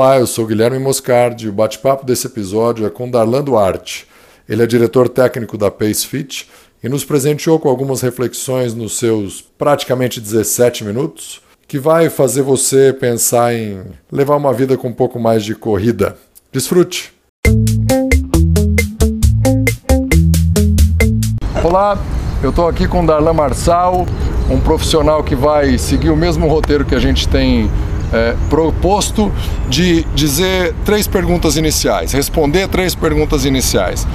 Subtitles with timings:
[0.00, 1.48] Olá, eu sou Guilherme Moscardi.
[1.48, 4.06] O bate-papo desse episódio é com Darlan Duarte.
[4.48, 6.48] Ele é diretor técnico da PaceFit
[6.80, 12.92] e nos presenteou com algumas reflexões nos seus praticamente 17 minutos, que vai fazer você
[12.92, 13.82] pensar em
[14.12, 16.16] levar uma vida com um pouco mais de corrida.
[16.52, 17.12] Desfrute!
[21.64, 21.98] Olá,
[22.40, 24.06] eu estou aqui com Darlan Marçal,
[24.48, 27.68] um profissional que vai seguir o mesmo roteiro que a gente tem
[28.12, 29.32] é, proposto
[29.68, 34.06] de dizer três perguntas iniciais, responder três perguntas iniciais.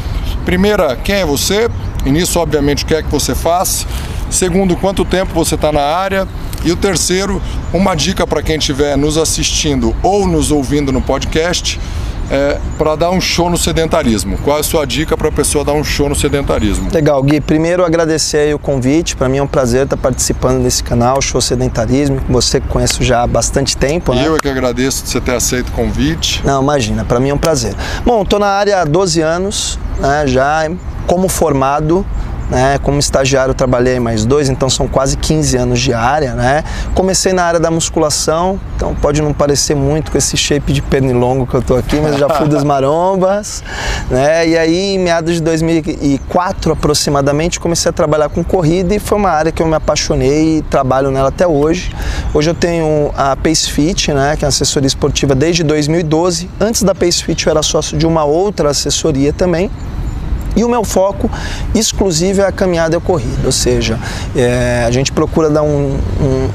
[0.45, 1.70] Primeira, quem é você?
[2.05, 3.87] E nisso, obviamente, o que é que você faz?
[4.29, 6.27] Segundo, quanto tempo você está na área?
[6.65, 11.79] E o terceiro, uma dica para quem estiver nos assistindo ou nos ouvindo no podcast
[12.32, 14.38] é, para dar um show no sedentarismo.
[14.44, 16.90] Qual é a sua dica para a pessoa dar um show no sedentarismo?
[16.91, 17.41] Legal, Gui.
[17.41, 19.16] Primeiro agradecer o convite.
[19.16, 23.23] Para mim é um prazer estar participando desse canal, Show Sedentarismo, que você conhece já
[23.23, 24.13] há bastante tempo.
[24.13, 24.27] Né?
[24.27, 26.41] Eu é que agradeço de você ter aceito o convite.
[26.46, 27.76] Não, imagina, para mim é um prazer.
[28.05, 30.70] Bom, estou na área há 12 anos, né, já
[31.05, 32.05] como formado
[32.54, 32.77] né?
[32.77, 36.63] Como estagiário trabalhei mais dois, então são quase 15 anos de área, né?
[36.93, 41.48] Comecei na área da musculação, então pode não parecer muito com esse shape de pernilongo
[41.48, 43.63] que eu tô aqui, mas já fui das marombas,
[44.09, 44.48] né?
[44.48, 49.31] E aí em meados de 2004 aproximadamente comecei a trabalhar com corrida e foi uma
[49.31, 51.91] área que eu me apaixonei e trabalho nela até hoje.
[52.35, 56.48] Hoje eu tenho a Pace Fit, né, que é uma assessoria esportiva desde 2012.
[56.59, 59.71] Antes da Pace Fit eu era sócio de uma outra assessoria também.
[60.55, 61.29] E o meu foco
[61.73, 63.99] exclusivo é a caminhada e a corrida, ou seja,
[64.35, 65.97] é, a gente procura dar um,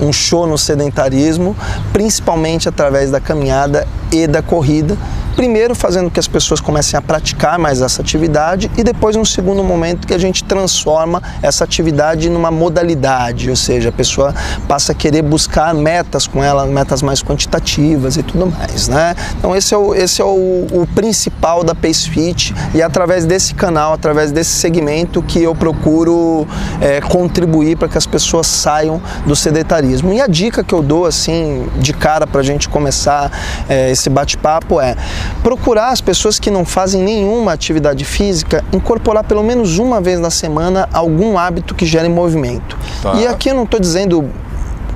[0.00, 1.56] um, um show no sedentarismo,
[1.92, 4.96] principalmente através da caminhada e da corrida,
[5.39, 9.62] Primeiro, fazendo que as pessoas comecem a praticar mais essa atividade e depois, num segundo
[9.62, 14.34] momento, que a gente transforma essa atividade numa modalidade, ou seja, a pessoa
[14.66, 19.14] passa a querer buscar metas com ela, metas mais quantitativas e tudo mais, né?
[19.39, 23.25] Então, esse é o, esse é o, o principal da Pace Fit e é através
[23.25, 26.48] desse canal, através desse segmento que eu procuro
[26.81, 30.12] é, contribuir para que as pessoas saiam do sedentarismo.
[30.12, 33.31] E a dica que eu dou, assim, de cara para a gente começar
[33.69, 34.97] é, esse bate-papo é
[35.43, 40.31] procurar as pessoas que não fazem nenhuma atividade física, incorporar pelo menos uma vez na
[40.31, 42.77] semana algum hábito que gere movimento.
[43.03, 43.15] Tá.
[43.15, 44.31] E aqui eu não estou dizendo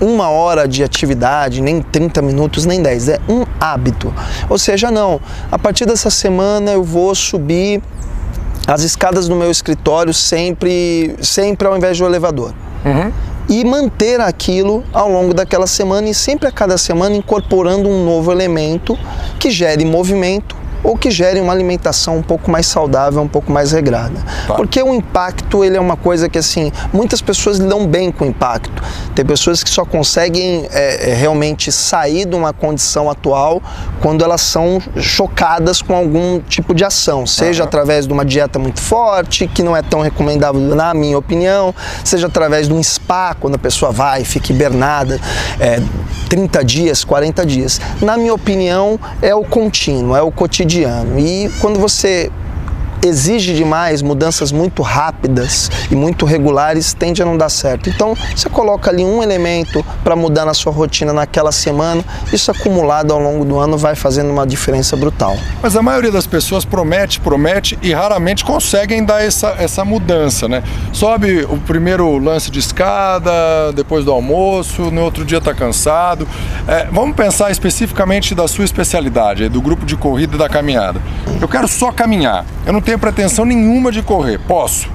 [0.00, 4.12] uma hora de atividade, nem 30 minutos, nem 10, é um hábito.
[4.48, 5.20] Ou seja, não,
[5.50, 7.80] a partir dessa semana eu vou subir
[8.66, 12.52] as escadas do meu escritório sempre, sempre ao invés do elevador.
[12.84, 18.04] Uhum e manter aquilo ao longo daquela semana e sempre a cada semana incorporando um
[18.04, 18.98] novo elemento
[19.38, 23.72] que gere movimento ou que gere uma alimentação um pouco mais saudável, um pouco mais
[23.72, 24.20] regrada.
[24.46, 24.54] Tá.
[24.54, 28.28] Porque o impacto, ele é uma coisa que, assim, muitas pessoas lidam bem com o
[28.28, 28.82] impacto.
[29.14, 33.62] Tem pessoas que só conseguem é, é, realmente sair de uma condição atual
[34.00, 37.68] quando elas são chocadas com algum tipo de ação, seja uhum.
[37.68, 42.26] através de uma dieta muito forte, que não é tão recomendável na minha opinião, seja
[42.26, 45.20] através de um spa, quando a pessoa vai e fica hibernada
[45.60, 45.80] é,
[46.28, 47.80] 30 dias, 40 dias.
[48.00, 51.18] Na minha opinião, é o contínuo, é o cotidiano cotidiano.
[51.18, 52.30] E quando você
[53.02, 57.90] exige demais, mudanças muito rápidas e muito regulares, tende a não dar certo.
[57.90, 63.12] Então, você coloca ali um elemento para mudar na sua rotina naquela semana, isso acumulado
[63.12, 65.36] ao longo do ano vai fazendo uma diferença brutal.
[65.62, 70.62] Mas a maioria das pessoas promete, promete e raramente conseguem dar essa, essa mudança, né?
[70.92, 73.32] Sobe o primeiro lance de escada,
[73.74, 76.26] depois do almoço, no outro dia está cansado.
[76.68, 81.00] É, vamos pensar especificamente da sua especialidade, do grupo de corrida e da caminhada.
[81.40, 84.38] Eu quero só caminhar, eu não tenho tenho pretensão nenhuma de correr.
[84.38, 84.90] Posso?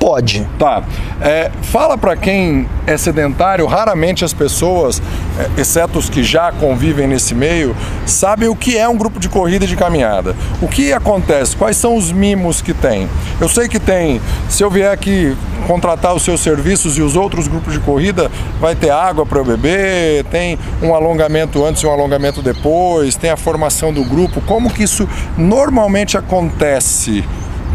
[0.00, 0.46] Pode.
[0.58, 0.82] Tá.
[1.20, 5.00] É, fala para quem é sedentário, raramente as pessoas,
[5.38, 9.28] é, exceto os que já convivem nesse meio, sabem o que é um grupo de
[9.28, 10.36] corrida e de caminhada.
[10.60, 11.56] O que acontece?
[11.56, 13.08] Quais são os mimos que tem?
[13.40, 15.34] Eu sei que tem, se eu vier aqui
[15.66, 19.44] contratar os seus serviços e os outros grupos de corrida, vai ter água para eu
[19.44, 24.42] beber, tem um alongamento antes e um alongamento depois, tem a formação do grupo.
[24.42, 25.08] Como que isso
[25.38, 27.24] normalmente acontece?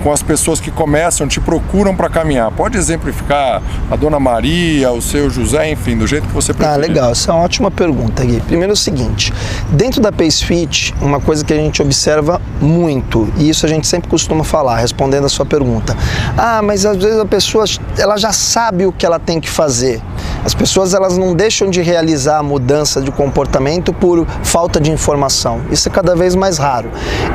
[0.03, 2.51] Com as pessoas que começam, te procuram para caminhar?
[2.51, 6.73] Pode exemplificar a dona Maria, o seu José, enfim, do jeito que você preferir.
[6.73, 8.41] Ah, legal, essa é uma ótima pergunta, Gui.
[8.41, 9.33] Primeiro é o seguinte,
[9.69, 13.87] dentro da Pace Fit, uma coisa que a gente observa muito, e isso a gente
[13.87, 15.95] sempre costuma falar, respondendo a sua pergunta.
[16.37, 17.65] Ah, mas às vezes a pessoa,
[17.97, 20.01] ela já sabe o que ela tem que fazer.
[20.43, 25.61] As pessoas, elas não deixam de realizar a mudança de comportamento por falta de informação.
[25.69, 26.89] Isso é cada vez mais raro.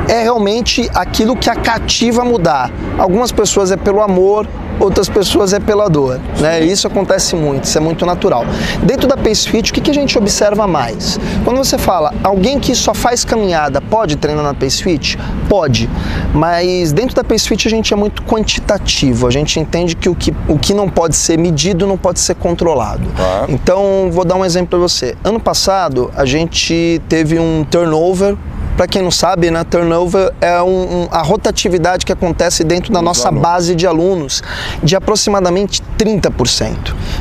[0.09, 2.71] É realmente aquilo que a cativa a mudar.
[2.97, 4.47] Algumas pessoas é pelo amor,
[4.79, 6.61] outras pessoas é pela dor, né?
[6.61, 8.45] Isso acontece muito, isso é muito natural.
[8.83, 11.19] Dentro da Pace Fit, o que, que a gente observa mais?
[11.43, 15.17] Quando você fala, alguém que só faz caminhada pode treinar na Pace Fit?
[15.49, 15.89] Pode,
[16.33, 20.15] mas dentro da Pace Fit a gente é muito quantitativo, a gente entende que o
[20.15, 23.07] que, o que não pode ser medido não pode ser controlado.
[23.15, 23.45] Tá.
[23.47, 25.15] Então, vou dar um exemplo para você.
[25.23, 28.35] Ano passado, a gente teve um turnover
[28.75, 33.01] para quem não sabe, né, turnover é um, um, a rotatividade que acontece dentro da
[33.01, 33.41] nossa alunos.
[33.43, 34.43] base de alunos
[34.83, 36.75] de aproximadamente 30%.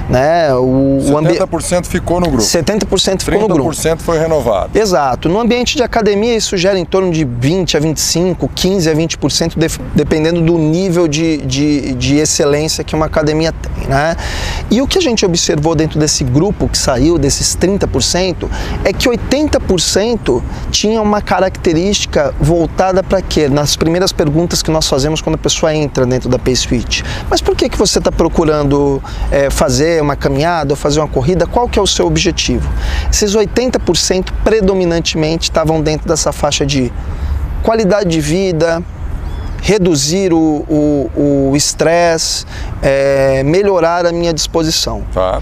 [0.08, 0.52] Né?
[0.54, 2.42] O, o ambi- 70% ficou no grupo.
[2.42, 3.70] 70% ficou no grupo.
[3.70, 4.76] 30% foi renovado.
[4.76, 5.28] Exato.
[5.28, 9.56] No ambiente de academia, isso gera em torno de 20 a 25, 15 a 20%,
[9.56, 13.86] def- dependendo do nível de, de, de excelência que uma academia tem.
[13.88, 14.16] Né?
[14.70, 18.48] E o que a gente observou dentro desse grupo que saiu, desses 30%,
[18.84, 21.43] é que 80% tinha uma característica
[22.40, 23.48] voltada para quê?
[23.48, 27.04] Nas primeiras perguntas que nós fazemos quando a pessoa entra dentro da Pace Fit.
[27.30, 31.46] Mas por que, que você está procurando eh, fazer uma caminhada ou fazer uma corrida?
[31.46, 32.68] Qual que é o seu objetivo?
[33.10, 36.92] Esses 80% predominantemente estavam dentro dessa faixa de
[37.62, 38.82] qualidade de vida,
[39.62, 42.44] reduzir o o- o estresse,
[42.82, 45.02] eh, melhorar a minha disposição.
[45.12, 45.40] Tá?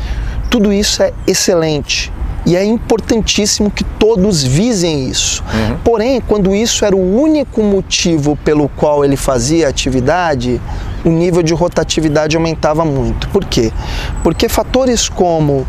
[0.50, 2.12] Tudo isso é excelente
[2.44, 5.43] e é importantíssimo que todos visem isso.
[5.85, 10.61] Porém, quando isso era o único motivo pelo qual ele fazia a atividade,
[11.05, 13.29] o nível de rotatividade aumentava muito.
[13.29, 13.73] Por quê?
[14.23, 15.67] Porque fatores como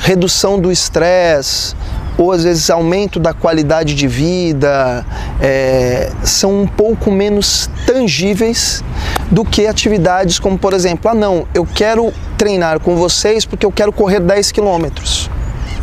[0.00, 1.74] redução do estresse,
[2.16, 5.04] ou às vezes aumento da qualidade de vida,
[5.40, 8.82] é, são um pouco menos tangíveis
[9.30, 13.72] do que atividades como, por exemplo, ah não, eu quero treinar com vocês porque eu
[13.72, 15.30] quero correr 10 quilômetros.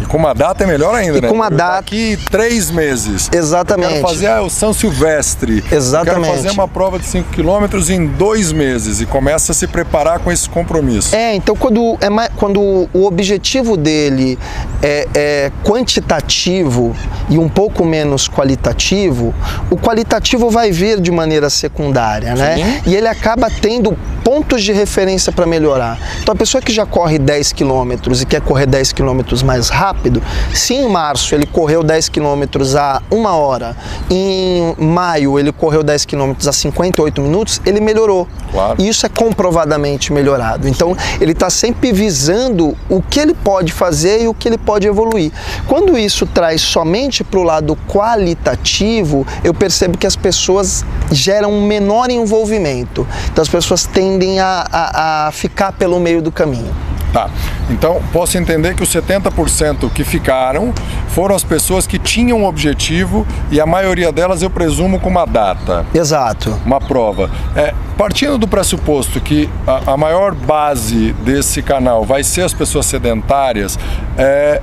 [0.02, 1.28] E com uma data é melhor ainda, E né?
[1.28, 3.30] com uma data- Daqui três meses.
[3.32, 3.88] Exatamente.
[3.90, 5.64] Eu quero fazer ah, o São Silvestre.
[5.72, 6.18] Exatamente.
[6.18, 9.68] Eu quero fazer uma prova de 5 quilômetros em dois meses e começa a se
[9.68, 11.16] preparar com esse compromisso.
[11.16, 12.60] É, então quando, é mais, quando
[12.94, 14.38] o objetivo dele
[14.82, 16.96] é, é quantitativo
[17.30, 19.34] e um pouco menos qualitativo,
[19.70, 22.56] o qualitativo vai vir de maneira secundária, né?
[22.56, 22.90] Sim.
[22.90, 26.00] E ele acaba tendo pontos de referência para melhorar.
[26.22, 30.22] Então a pessoa que já corre 10 quilômetros e quer correr 10 quilômetros mais rápido,
[30.54, 33.76] se em março ele correu 10 quilômetros a uma hora,
[34.10, 38.28] em maio ele correu 10 quilômetros a 58 minutos, ele melhorou.
[38.52, 38.82] Claro.
[38.82, 40.68] E isso é comprovadamente melhorado.
[40.68, 44.88] Então, ele está sempre visando o que ele pode fazer e o que ele pode
[44.88, 45.32] evoluir.
[45.68, 51.66] Quando isso traz somente para o lado qualitativo, eu percebo que as pessoas geram um
[51.66, 53.08] menor envolvimento.
[53.32, 56.74] Então, as pessoas tendem a, a, a ficar pelo meio do caminho.
[57.14, 57.30] Tá.
[57.70, 60.74] Então, posso entender que os 70% que ficaram
[61.10, 65.26] foram as pessoas que tinham um objetivo e a maioria delas eu presumo com uma
[65.26, 65.86] data.
[65.94, 66.58] Exato.
[66.66, 67.30] uma prova.
[67.56, 72.86] É, partindo do pressuposto que a, a maior base desse canal vai ser as pessoas
[72.86, 73.78] sedentárias,
[74.18, 74.62] é,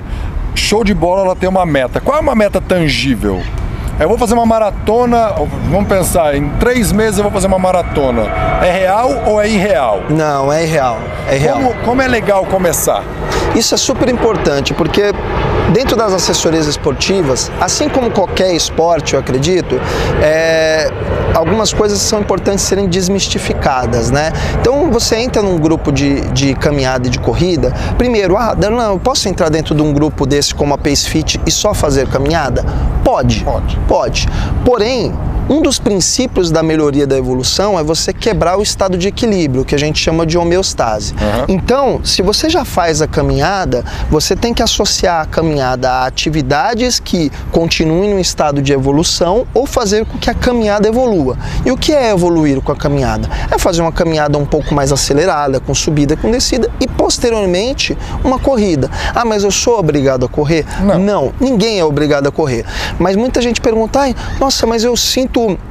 [0.54, 2.00] show de bola ela tem uma meta.
[2.00, 3.42] Qual é uma meta tangível?
[4.00, 5.34] Eu vou fazer uma maratona,
[5.68, 8.22] vamos pensar, em três meses eu vou fazer uma maratona.
[8.62, 10.04] É real ou é irreal?
[10.08, 10.98] Não, é irreal.
[11.28, 11.56] É irreal.
[11.56, 13.02] Como, como é legal começar?
[13.56, 15.12] Isso é super importante porque
[15.72, 19.80] dentro das assessorias esportivas, assim como qualquer esporte, eu acredito,
[20.22, 20.88] é,
[21.34, 24.32] algumas coisas são importantes serem desmistificadas, né?
[24.60, 28.98] Então você entra num grupo de, de caminhada e de corrida, primeiro, ah, Darlan, eu
[29.00, 32.64] posso entrar dentro de um grupo desse como a Pace Fit e só fazer caminhada?
[33.08, 33.42] Pode.
[33.42, 33.78] Pode.
[33.88, 34.28] Pode.
[34.66, 35.14] Porém,
[35.48, 39.74] um dos princípios da melhoria da evolução é você quebrar o estado de equilíbrio, que
[39.74, 41.14] a gente chama de homeostase.
[41.14, 41.44] Uhum.
[41.48, 47.00] Então, se você já faz a caminhada, você tem que associar a caminhada a atividades
[47.00, 51.38] que continuem no estado de evolução ou fazer com que a caminhada evolua.
[51.64, 53.28] E o que é evoluir com a caminhada?
[53.50, 58.38] É fazer uma caminhada um pouco mais acelerada, com subida, com descida e posteriormente uma
[58.38, 58.90] corrida.
[59.14, 60.66] Ah, mas eu sou obrigado a correr?
[60.82, 60.98] Não.
[60.98, 62.66] Não, ninguém é obrigado a correr.
[62.98, 64.00] Mas muita gente pergunta,
[64.38, 65.67] nossa, mas eu sinto Порту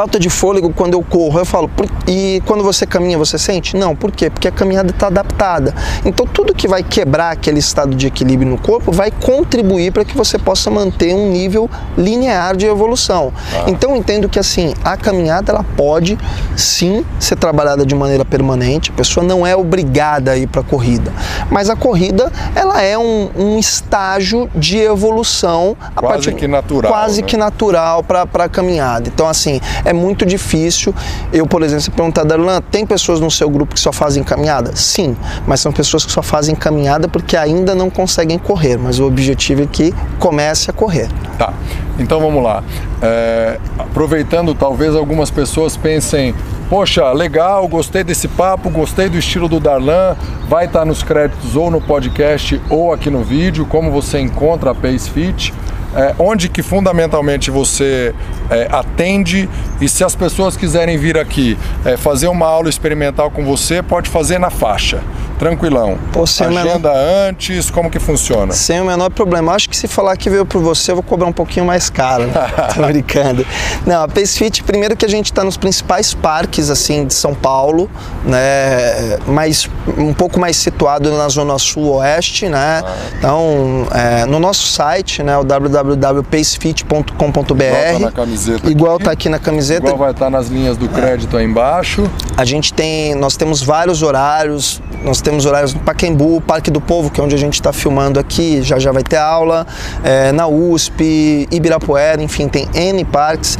[0.00, 1.38] falta de fôlego quando eu corro.
[1.38, 3.76] Eu falo, "Por- e quando você caminha, você sente?
[3.76, 4.30] Não, por quê?
[4.30, 5.74] Porque a caminhada está adaptada.
[6.06, 10.16] Então, tudo que vai quebrar aquele estado de equilíbrio no corpo vai contribuir para que
[10.16, 13.30] você possa manter um nível linear de evolução.
[13.66, 16.18] Então, eu entendo que assim, a caminhada ela pode
[16.56, 18.90] sim ser trabalhada de maneira permanente.
[18.90, 21.12] A pessoa não é obrigada a ir para a corrida,
[21.50, 26.90] mas a corrida ela é um, um estágio de evolução a Quase partir que natural,
[26.90, 27.28] quase né?
[27.28, 29.06] que natural para a caminhada.
[29.06, 30.94] Então, assim, é muito difícil.
[31.32, 34.74] Eu, por exemplo, perguntar, Darlan, tem pessoas no seu grupo que só fazem caminhada?
[34.74, 35.16] Sim,
[35.46, 38.76] mas são pessoas que só fazem caminhada porque ainda não conseguem correr.
[38.76, 41.08] Mas o objetivo é que comece a correr.
[41.38, 41.52] Tá.
[41.98, 42.64] Então vamos lá.
[43.02, 46.34] É, aproveitando, talvez algumas pessoas pensem,
[46.68, 50.16] poxa, legal, gostei desse papo, gostei do estilo do Darlan,
[50.48, 54.74] vai estar nos créditos ou no podcast ou aqui no vídeo, como você encontra a
[54.74, 55.52] Pace Fit
[55.94, 58.14] é, onde que fundamentalmente você
[58.50, 59.48] é, atende
[59.80, 64.08] e se as pessoas quiserem vir aqui é, fazer uma aula experimental com você, pode
[64.08, 65.02] fazer na faixa,
[65.40, 65.98] tranquilão.
[66.12, 66.92] Pô, Agenda menor...
[67.28, 68.52] antes, como que funciona?
[68.52, 69.52] Sem o menor problema.
[69.52, 72.26] Acho que se falar que veio por você, eu vou cobrar um pouquinho mais caro.
[72.26, 72.32] Né?
[72.74, 73.44] Tô brincando.
[73.84, 77.90] Não, a Pacefit, primeiro que a gente está nos principais parques assim de São Paulo,
[78.24, 79.68] né, mas
[79.98, 82.82] um pouco mais situado na zona sul-oeste, né?
[82.84, 82.94] Ah.
[83.18, 87.62] Então, é, no nosso site, né, o www www.pacefit.com.br.
[87.62, 88.70] Igual tá na camiseta.
[88.70, 89.04] Igual aqui.
[89.04, 89.86] tá aqui na camiseta.
[89.86, 91.40] Igual vai estar tá nas linhas do crédito é.
[91.40, 92.10] aí embaixo.
[92.36, 94.80] A gente tem, nós temos vários horários.
[95.02, 98.20] Nós temos horários no Paquembu, Parque do Povo, que é onde a gente está filmando
[98.20, 99.66] aqui, já já vai ter aula,
[100.04, 103.58] é, na USP, Ibirapuera, enfim, tem N parques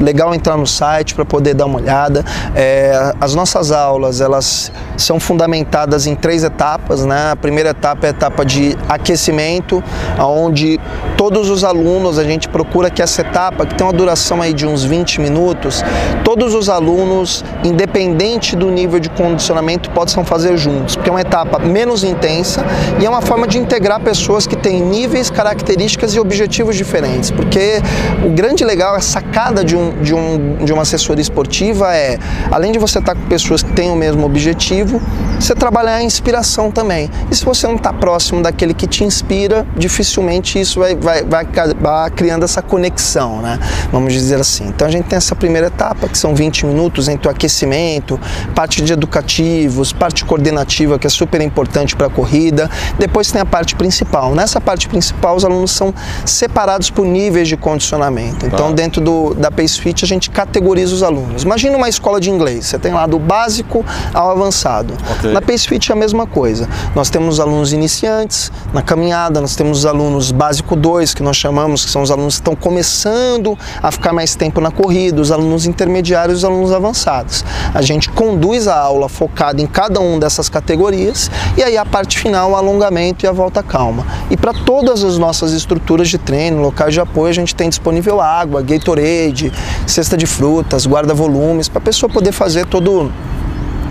[0.00, 2.24] legal entrar no site para poder dar uma olhada.
[2.54, 7.30] É, as nossas aulas elas são fundamentadas em três etapas, né?
[7.32, 9.82] A primeira etapa é a etapa de aquecimento,
[10.18, 10.80] onde
[11.16, 14.66] todos os alunos a gente procura que essa etapa, que tem uma duração aí de
[14.66, 15.84] uns 20 minutos,
[16.24, 21.58] todos os alunos, independente do nível de condicionamento, possam fazer juntos, porque é uma etapa
[21.58, 22.64] menos intensa
[23.00, 27.82] e é uma forma de integrar pessoas que têm níveis, características e objetivos diferentes, porque
[28.24, 32.18] o grande legal, a sacada de um de, um, de uma assessoria esportiva é,
[32.50, 35.00] além de você estar com pessoas que têm o mesmo objetivo,
[35.40, 37.10] você trabalhar a inspiração também.
[37.30, 41.42] E se você não está próximo daquele que te inspira, dificilmente isso vai, vai, vai
[41.42, 43.58] acabar criando essa conexão, né?
[43.90, 44.68] Vamos dizer assim.
[44.68, 48.20] Então a gente tem essa primeira etapa, que são 20 minutos entre o aquecimento,
[48.54, 52.70] parte de educativos, parte coordenativa, que é super importante para a corrida.
[52.98, 54.34] Depois tem a parte principal.
[54.34, 55.94] Nessa parte principal, os alunos são
[56.24, 58.46] separados por níveis de condicionamento.
[58.46, 58.74] Então, tá.
[58.74, 61.42] dentro do, da Pace Fit a gente categoriza os alunos.
[61.42, 64.94] Imagina uma escola de inglês, você tem lá do básico ao avançado.
[65.18, 65.29] Okay.
[65.32, 66.68] Na Pace Fit é a mesma coisa.
[66.94, 71.36] Nós temos os alunos iniciantes na caminhada, nós temos os alunos básico 2, que nós
[71.36, 75.30] chamamos, que são os alunos que estão começando a ficar mais tempo na corrida, os
[75.30, 77.44] alunos intermediários e os alunos avançados.
[77.72, 82.18] A gente conduz a aula focada em cada um dessas categorias e aí a parte
[82.18, 84.04] final, o alongamento e a volta calma.
[84.30, 88.20] E para todas as nossas estruturas de treino, locais de apoio, a gente tem disponível
[88.20, 89.52] água, Gatorade,
[89.86, 93.12] cesta de frutas, guarda-volumes, para a pessoa poder fazer todo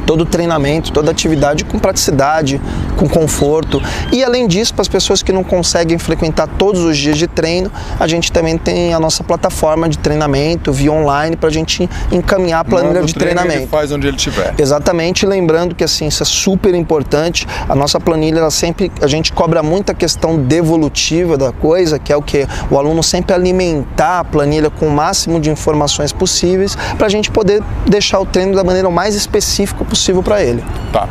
[0.10, 2.60] todo o treinamento, toda atividade com praticidade,
[2.98, 3.80] com conforto.
[4.12, 7.72] E além disso, para as pessoas que não conseguem frequentar todos os dias de treino,
[8.00, 12.62] a gente também tem a nossa plataforma de treinamento via online para a gente encaminhar
[12.62, 13.60] a planilha de treinamento.
[13.60, 14.56] Ele faz onde ele estiver.
[14.58, 17.46] Exatamente, lembrando que assim, isso é super importante.
[17.68, 22.12] A nossa planilha, ela sempre, a gente cobra muito a questão devolutiva da coisa, que
[22.12, 26.76] é o que o aluno sempre alimentar a planilha com o máximo de informações possíveis
[26.98, 30.64] para a gente poder deixar o treino da maneira mais específica possível possível para ele.
[30.92, 31.08] Tá.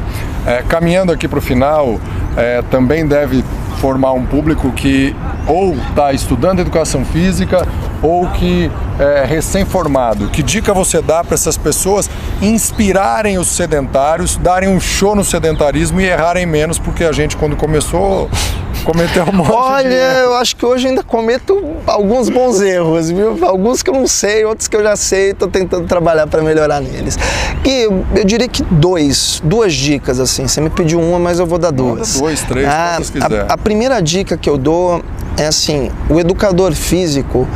[0.46, 2.00] É, caminhando aqui para o final,
[2.36, 3.44] é, também deve
[3.80, 5.14] formar um público que
[5.46, 7.66] ou está estudando educação física
[8.02, 10.28] ou que é recém-formado.
[10.28, 12.10] Que dica você dá para essas pessoas
[12.42, 17.56] inspirarem os sedentários, darem um show no sedentarismo e errarem menos, porque a gente quando
[17.56, 18.28] começou
[18.88, 23.38] cometeu um monte Olha, eu acho que hoje ainda cometo alguns bons erros, viu?
[23.44, 26.80] Alguns que eu não sei, outros que eu já sei, estou tentando trabalhar para melhorar
[26.80, 27.18] neles.
[27.66, 30.48] E eu, eu, diria que dois, duas dicas assim.
[30.48, 32.14] Você me pediu uma, mas eu vou dar duas.
[32.14, 33.42] Manda dois, três, ah, quiser.
[33.42, 35.02] A, a primeira dica que eu dou
[35.36, 37.46] é assim, o educador físico,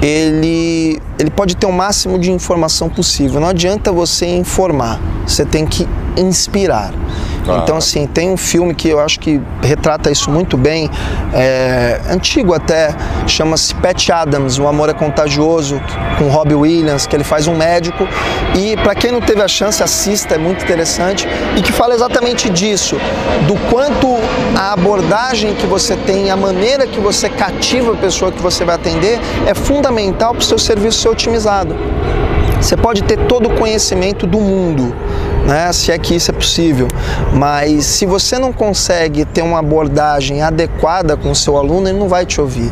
[0.00, 3.40] ele, ele pode ter o máximo de informação possível.
[3.40, 6.94] Não adianta você informar, você tem que inspirar.
[7.48, 7.60] Ah.
[7.62, 10.90] Então, assim, tem um filme que eu acho que retrata isso muito bem,
[11.32, 12.94] é, antigo até,
[13.26, 15.80] chama-se Pat Adams, O Amor é Contagioso,
[16.18, 18.06] com Robbie Williams, que ele faz um médico.
[18.56, 21.26] E para quem não teve a chance, assista, é muito interessante.
[21.56, 22.96] E que fala exatamente disso,
[23.46, 24.16] do quanto
[24.56, 28.74] a abordagem que você tem, a maneira que você cativa a pessoa que você vai
[28.74, 31.74] atender, é fundamental para o seu serviço ser otimizado.
[32.60, 34.94] Você pode ter todo o conhecimento do mundo,
[35.48, 36.86] né, se é que isso é possível,
[37.32, 42.08] mas se você não consegue ter uma abordagem adequada com o seu aluno, ele não
[42.08, 42.70] vai te ouvir.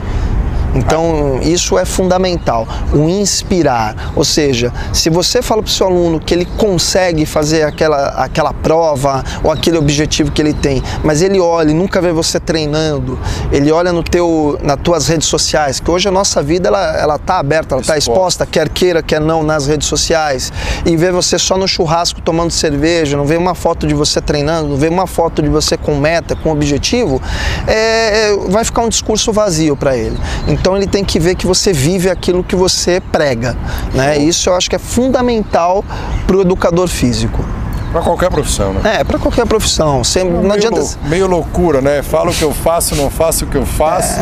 [0.75, 4.13] Então, isso é fundamental, o inspirar.
[4.15, 8.53] Ou seja, se você fala para o seu aluno que ele consegue fazer aquela, aquela
[8.53, 13.19] prova ou aquele objetivo que ele tem, mas ele olha e nunca vê você treinando,
[13.51, 17.19] ele olha no teu, nas tuas redes sociais, que hoje a nossa vida ela, ela
[17.19, 20.53] tá aberta, ela está exposta, quer queira, quer não, nas redes sociais,
[20.85, 24.69] e vê você só no churrasco tomando cerveja, não vê uma foto de você treinando,
[24.69, 27.21] não vê uma foto de você com meta, com objetivo,
[27.67, 30.17] é, é vai ficar um discurso vazio para ele.
[30.59, 33.57] Então ele tem que ver que você vive aquilo que você prega,
[33.95, 34.19] né?
[34.19, 35.85] Isso eu acho que é fundamental
[36.27, 37.45] para o educador físico.
[37.93, 38.99] Para qualquer profissão, né?
[39.01, 40.03] É, para qualquer profissão.
[40.03, 40.83] Você, não meio, adianta.
[41.05, 42.03] meio loucura, né?
[42.03, 44.21] Falo o que eu faço, não faço o que eu faço.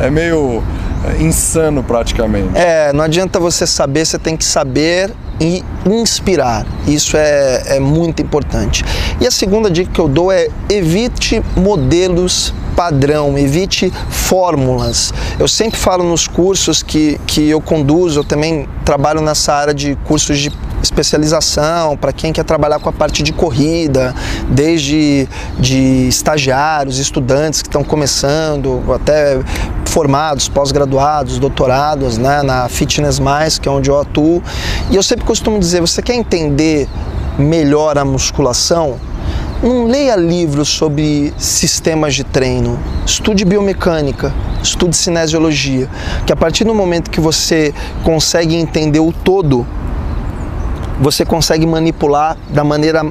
[0.00, 0.62] É, é meio
[1.04, 2.56] é, insano praticamente.
[2.56, 6.66] É, não adianta você saber, você tem que saber e inspirar.
[6.86, 8.84] Isso é, é muito importante.
[9.20, 15.12] E a segunda dica que eu dou é evite modelos padrão, evite fórmulas.
[15.38, 19.96] Eu sempre falo nos cursos que, que eu conduzo, eu também trabalho nessa área de
[20.06, 20.50] cursos de
[20.82, 24.14] especialização para quem quer trabalhar com a parte de corrida,
[24.48, 29.38] desde de estagiários, estudantes que estão começando, até
[29.86, 34.42] formados, pós-graduados, doutorados, né, na Fitness Mais, que é onde eu atuo.
[34.90, 36.88] E eu sempre costumo dizer, você quer entender
[37.38, 38.98] melhor a musculação?
[39.62, 44.32] Não leia livros sobre sistemas de treino, estude biomecânica,
[44.62, 45.86] estude cinesiologia,
[46.24, 49.66] que a partir do momento que você consegue entender o todo,
[51.00, 53.02] você consegue manipular da maneira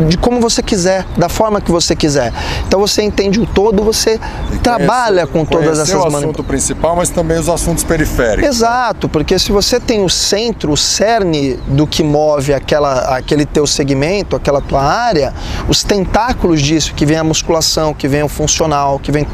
[0.00, 2.32] de como você quiser, da forma que você quiser.
[2.66, 4.18] Então você entende o todo, você
[4.62, 6.14] trabalha com todas essas maneiras.
[6.14, 8.48] o assunto principal, mas também os assuntos periféricos.
[8.48, 13.66] Exato, porque se você tem o centro, o cerne do que move aquela, aquele teu
[13.66, 15.32] segmento, aquela tua área,
[15.68, 19.26] os tentáculos disso, que vem a musculação, que vem o funcional, que vem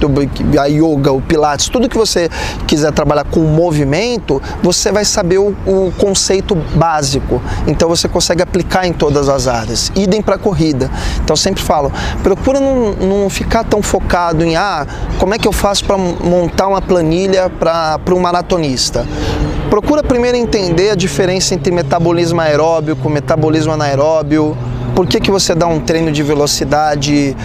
[0.59, 2.29] a yoga, o pilates, tudo que você
[2.67, 7.41] quiser trabalhar com movimento, você vai saber o, o conceito básico.
[7.67, 9.91] Então você consegue aplicar em todas as áreas.
[9.95, 10.91] Idem para a corrida.
[11.23, 11.93] Então eu sempre falo,
[12.25, 14.85] procura não, não ficar tão focado em ah,
[15.19, 19.07] como é que eu faço para montar uma planilha para um maratonista.
[19.71, 24.57] Procura primeiro entender a diferença entre metabolismo aeróbio metabolismo anaeróbio,
[24.95, 27.37] por que, que você dá um treino de velocidade,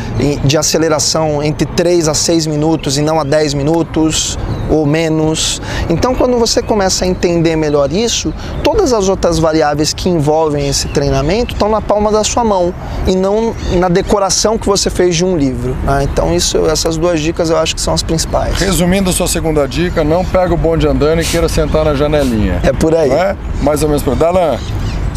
[0.44, 4.38] de aceleração entre 3 a 6 minutos e não a 10 minutos
[4.70, 5.62] ou menos?
[5.90, 8.34] Então, quando você começa a entender melhor isso,
[8.64, 12.74] todas as outras variáveis que envolvem esse treinamento estão na palma da sua mão
[13.08, 15.75] e não na decoração que você fez de um livro.
[15.84, 16.04] Né?
[16.12, 18.58] Então, isso, essas duas dicas eu acho que são as principais.
[18.58, 22.60] Resumindo a sua segunda dica, não pega o bonde andando e queira sentar na janelinha.
[22.64, 23.12] É por aí.
[23.12, 23.36] É?
[23.62, 24.58] Mais ou menos por Dalan,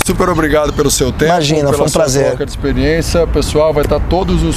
[0.09, 1.27] super obrigado pelo seu tempo.
[1.27, 2.29] Imagina, foi um prazer.
[2.29, 3.27] Troca de experiência.
[3.27, 4.57] Pessoal, vai estar todos os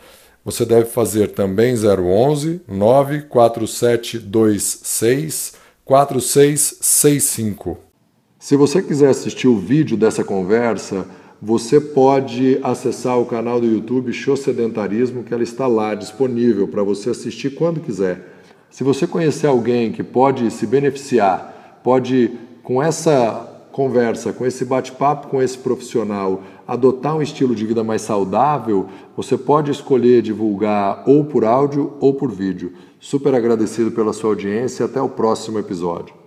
[0.44, 5.54] você deve fazer também 011 94726
[5.84, 7.78] 4665.
[8.38, 11.06] Se você quiser assistir o vídeo dessa conversa,
[11.40, 16.82] você pode acessar o canal do YouTube Show Sedentarismo, que ela está lá disponível para
[16.82, 18.34] você assistir quando quiser.
[18.70, 25.26] Se você conhecer alguém que pode se beneficiar, pode com essa conversa, com esse bate-papo
[25.26, 31.24] com esse profissional, adotar um estilo de vida mais saudável, você pode escolher divulgar ou
[31.24, 32.72] por áudio ou por vídeo.
[32.98, 36.23] Super agradecido pela sua audiência até o próximo episódio.